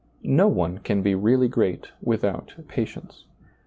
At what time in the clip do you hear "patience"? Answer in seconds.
2.67-3.25